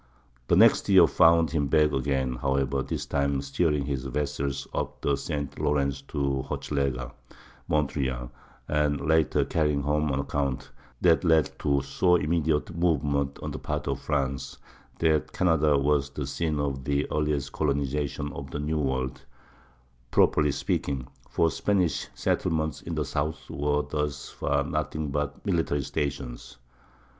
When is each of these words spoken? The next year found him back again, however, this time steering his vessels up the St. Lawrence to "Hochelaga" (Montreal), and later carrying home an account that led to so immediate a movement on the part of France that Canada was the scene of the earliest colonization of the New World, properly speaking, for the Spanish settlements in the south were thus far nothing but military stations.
The 0.47 0.55
next 0.55 0.89
year 0.89 1.05
found 1.05 1.51
him 1.51 1.67
back 1.67 1.91
again, 1.91 2.37
however, 2.37 2.81
this 2.81 3.05
time 3.05 3.39
steering 3.39 3.85
his 3.85 4.03
vessels 4.05 4.67
up 4.73 4.99
the 5.01 5.15
St. 5.15 5.59
Lawrence 5.59 6.01
to 6.07 6.41
"Hochelaga" 6.49 7.11
(Montreal), 7.67 8.31
and 8.67 8.99
later 8.99 9.45
carrying 9.45 9.83
home 9.83 10.11
an 10.11 10.19
account 10.19 10.71
that 11.01 11.23
led 11.23 11.51
to 11.59 11.83
so 11.83 12.15
immediate 12.15 12.71
a 12.71 12.73
movement 12.73 13.37
on 13.43 13.51
the 13.51 13.59
part 13.59 13.87
of 13.87 13.99
France 13.99 14.57
that 14.97 15.33
Canada 15.33 15.77
was 15.77 16.09
the 16.09 16.25
scene 16.25 16.59
of 16.59 16.83
the 16.83 17.05
earliest 17.11 17.51
colonization 17.51 18.33
of 18.33 18.49
the 18.49 18.57
New 18.59 18.79
World, 18.79 19.21
properly 20.09 20.51
speaking, 20.51 21.07
for 21.29 21.49
the 21.49 21.55
Spanish 21.55 22.07
settlements 22.15 22.81
in 22.81 22.95
the 22.95 23.05
south 23.05 23.51
were 23.51 23.83
thus 23.83 24.29
far 24.29 24.63
nothing 24.63 25.11
but 25.11 25.45
military 25.45 25.83
stations. 25.83 26.57